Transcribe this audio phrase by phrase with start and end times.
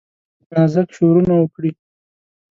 [0.51, 1.71] نازک شورونه وکړي